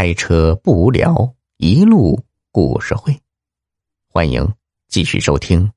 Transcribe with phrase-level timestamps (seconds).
[0.00, 3.20] 开车不无聊，一路故事会，
[4.08, 4.50] 欢迎
[4.88, 5.68] 继续收听《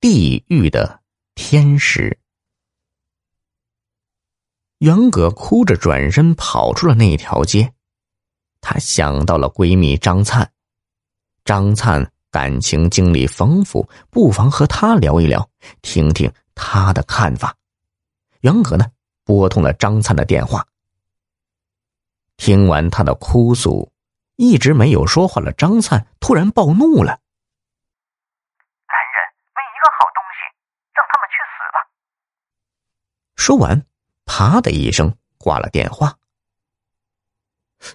[0.00, 1.00] 地狱的
[1.36, 2.10] 天使》。
[4.78, 7.72] 袁葛哭着转身跑出了那条街，
[8.60, 10.50] 她想到了闺蜜张灿，
[11.44, 15.48] 张灿感情经历丰富，不妨和她聊一聊，
[15.82, 17.56] 听听她的看法。
[18.40, 18.86] 袁葛呢，
[19.22, 20.66] 拨通了张灿的电话。
[22.46, 23.90] 听完他的哭诉，
[24.36, 27.10] 一直没有说话的张灿突然暴怒了
[28.86, 29.18] ：“男人
[29.50, 30.38] 没一个好东西，
[30.94, 31.76] 让他们去死吧！”
[33.34, 33.84] 说完，
[34.26, 36.16] 啪的一声挂了电话。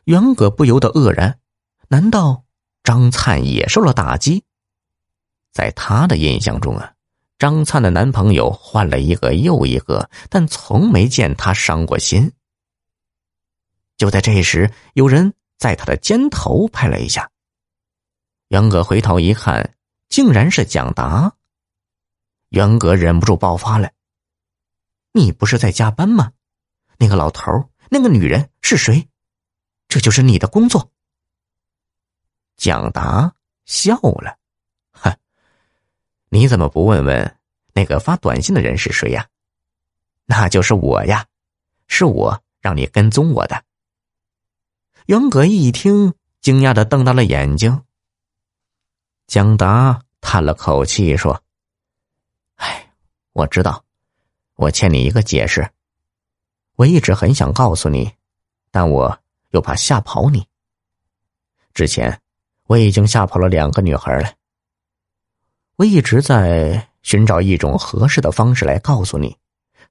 [0.04, 1.40] 袁葛不由得愕然：
[1.88, 2.44] 难道
[2.84, 4.44] 张灿也受了打击？
[5.54, 6.92] 在他的印象中啊，
[7.40, 12.34] 张灿的男朋友换了一个又一个，但从没见他伤过心。
[14.02, 17.30] 就在这时，有人在他的肩头拍了一下。
[18.48, 19.76] 袁哥回头一看，
[20.10, 21.36] 竟然是蒋达。
[22.50, 23.92] 袁哥忍不住爆发了
[25.14, 26.34] ：“你不是在加班吗？
[26.98, 29.08] 那个老头那个女人是谁？
[29.88, 30.92] 这就是你的工作？”
[32.58, 34.36] 蒋达笑了
[34.94, 35.16] ：“哼，
[36.30, 37.38] 你怎么不问问
[37.74, 39.28] 那个发短信的人是谁呀？
[40.26, 41.24] 那就是我呀，
[41.86, 43.64] 是我让你跟踪我的。”
[45.08, 47.84] 袁葛一听，惊讶的瞪大了眼睛。
[49.26, 51.42] 蒋达叹了口气说
[52.58, 52.94] ：“哎，
[53.34, 53.84] 我知道，
[54.56, 55.68] 我欠你一个解释。
[56.76, 58.12] 我一直很想告诉你，
[58.70, 60.46] 但我又怕吓跑你。
[61.74, 62.22] 之前
[62.68, 64.32] 我已经吓跑了两个女孩了。
[65.78, 69.36] 我一直在寻找一种合适的方式来告诉你，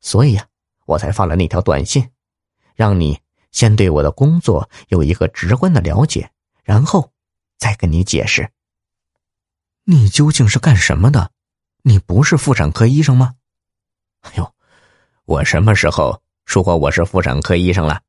[0.01, 0.47] 所以呀，
[0.87, 2.09] 我才发了那条短信，
[2.77, 3.19] 让你。”
[3.53, 6.31] 先对我的工作有一个直观的了解，
[6.63, 7.13] 然后
[7.59, 8.51] 再跟你解释。
[9.85, 11.33] 你究竟是干什么的？
[11.83, 13.35] 你不是妇产科医生吗？
[14.21, 14.55] 哎呦，
[15.25, 18.03] 我什么时候说过我是妇产科医生了？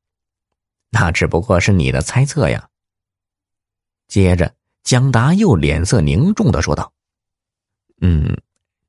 [0.90, 2.68] 那只不过是你的猜测呀。
[4.08, 4.54] 接着，
[4.84, 6.92] 蒋达又脸色凝重的说道
[8.02, 8.38] ：“嗯，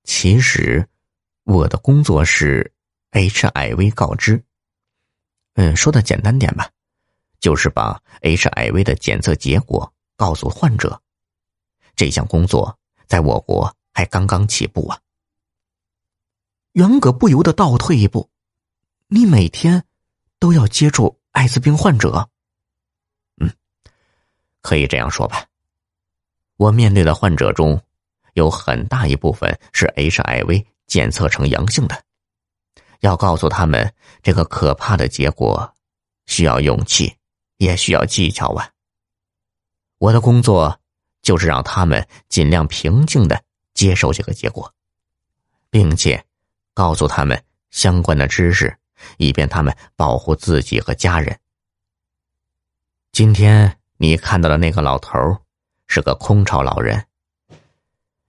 [0.03, 0.87] 其实
[1.45, 2.73] 我的工作是
[3.13, 4.45] HIV 告知。”
[5.55, 6.71] 嗯，说的简单点吧，
[7.41, 11.01] 就是把 HIV 的检测结果告诉患者。
[11.95, 14.99] 这项工作在我国还刚刚起步啊。
[16.73, 18.31] 袁葛不由得倒退一步
[19.09, 19.85] ：“你每天
[20.39, 22.31] 都要接触艾滋病患者？”
[23.37, 23.53] 嗯，
[24.63, 25.45] 可以这样说吧。
[26.57, 27.79] 我面对的患者中，
[28.33, 32.03] 有很大一部分是 HIV 检测呈阳性的。
[33.03, 33.93] 要告诉他们
[34.23, 35.75] 这个可怕的结果，
[36.27, 37.15] 需要勇气，
[37.59, 38.71] 也需要技巧啊。
[39.99, 40.81] 我的工作
[41.21, 43.43] 就是让他们尽量平静的
[43.75, 44.73] 接受这个结果，
[45.69, 46.25] 并且
[46.75, 48.77] 告诉他们相关的知识，
[49.19, 51.37] 以便他们保护自己和家人。
[53.11, 55.19] 今天你看到的那个老头
[55.87, 57.05] 是个空巢老人，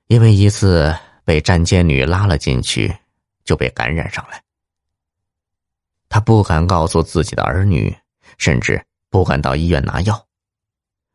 [0.07, 2.95] 因为一次被站街女拉了进去，
[3.44, 4.43] 就被感染上了。
[6.13, 7.91] 他不敢告诉自己的儿女，
[8.38, 10.28] 甚至不敢到医院拿药。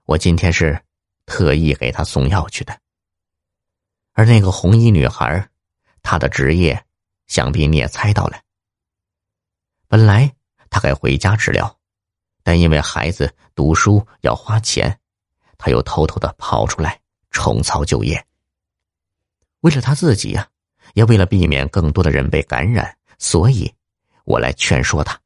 [0.06, 0.76] 我今天是
[1.24, 2.76] 特意给他送药去的。
[4.14, 5.48] 而那个红衣女孩，
[6.02, 6.84] 她的职业，
[7.28, 8.40] 想必你也猜到了。
[9.86, 10.34] 本来
[10.68, 11.78] 她该回家治疗，
[12.42, 14.98] 但因为孩子读书要花钱，
[15.58, 18.26] 她又偷偷的跑出来重操旧业。
[19.60, 20.48] 为了他自己呀，
[20.94, 23.72] 也为了避免更多的人被感染，所以。
[24.28, 25.18] 我来劝说他。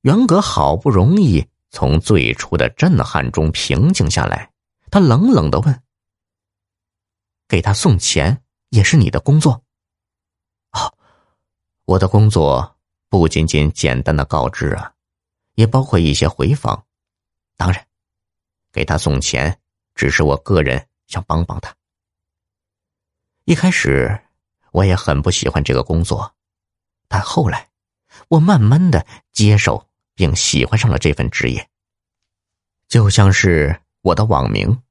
[0.00, 4.50] 袁格好不容易从最初的震撼中平静下来，
[4.90, 5.82] 他冷冷的问
[7.46, 9.62] ：“给他送钱也是你的工作
[10.72, 10.96] ？”“哦，
[11.84, 12.78] 我的工作
[13.10, 14.94] 不仅仅简单的告知啊，
[15.54, 16.86] 也包括一些回访。
[17.58, 17.86] 当然，
[18.72, 19.60] 给他送钱
[19.94, 21.76] 只是我个人想帮帮他。
[23.44, 24.18] 一开始
[24.72, 26.34] 我也很不喜欢这个工作。”
[27.08, 27.68] 但后来，
[28.28, 31.68] 我慢慢的接受并喜欢上了这份职业。
[32.86, 34.82] 就像是我的网名，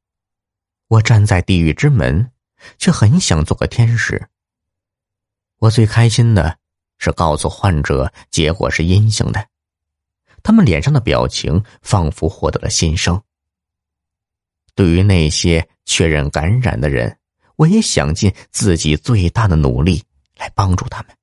[0.87, 2.31] 我站在地狱之门，
[2.77, 4.27] 却很想做个天使。
[5.59, 6.57] 我最开心的
[6.97, 9.47] 是告诉患者结果是阴性的，
[10.43, 13.19] 他们脸上的表情仿佛获得了新生。
[14.75, 17.17] 对于那些确认感染的人，
[17.55, 20.03] 我也想尽自己最大的努力
[20.37, 21.16] 来帮助他们。